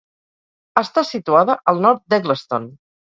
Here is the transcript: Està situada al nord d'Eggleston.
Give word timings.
Està 0.81 1.03
situada 1.09 1.59
al 1.73 1.85
nord 1.87 2.03
d'Eggleston. 2.15 2.67